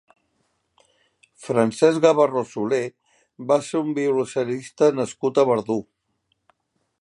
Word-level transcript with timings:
Francesc 1.47 1.99
Gabarró 2.05 2.43
Solé 2.53 2.79
va 3.53 3.59
ser 3.67 3.83
un 3.83 3.93
violoncelista 4.01 4.89
nascut 5.03 5.43
a 5.43 5.47
Verdú. 5.53 5.79